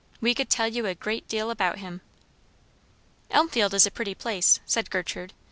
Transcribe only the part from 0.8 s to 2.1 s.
a great deal about him."